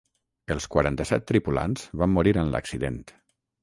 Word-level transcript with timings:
Els 0.55 0.65
quaranta-set 0.75 1.29
tripulants 1.33 1.87
van 2.03 2.17
morir 2.19 2.37
en 2.45 2.53
l'accident. 2.57 3.03